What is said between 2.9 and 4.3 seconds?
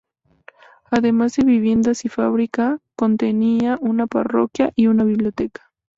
contenía una